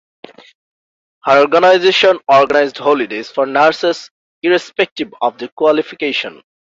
Her 1.25 1.41
organisation 1.41 2.17
organised 2.27 2.79
holidays 2.79 3.29
for 3.29 3.45
nurses 3.45 4.09
irrespective 4.41 5.13
of 5.21 5.37
their 5.37 5.49
qualification. 5.49 6.41